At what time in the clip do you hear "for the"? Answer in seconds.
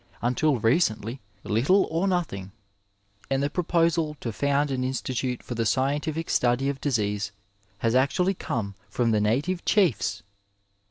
5.43-5.63